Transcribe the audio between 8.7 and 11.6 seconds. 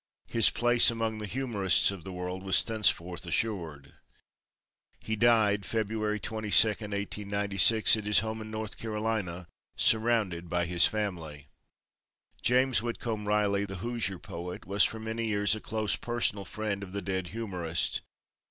Carolina, surrounded by his family.